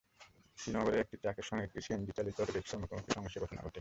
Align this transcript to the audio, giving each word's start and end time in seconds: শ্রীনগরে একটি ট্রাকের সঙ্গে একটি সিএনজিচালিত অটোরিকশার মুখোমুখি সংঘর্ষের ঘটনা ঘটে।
শ্রীনগরে 0.57 0.97
একটি 0.99 1.15
ট্রাকের 1.17 1.45
সঙ্গে 1.49 1.63
একটি 1.63 1.79
সিএনজিচালিত 1.81 2.35
অটোরিকশার 2.39 2.81
মুখোমুখি 2.81 3.11
সংঘর্ষের 3.11 3.41
ঘটনা 3.43 3.61
ঘটে। 3.61 3.69